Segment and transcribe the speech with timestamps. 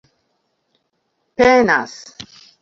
[1.45, 1.93] penas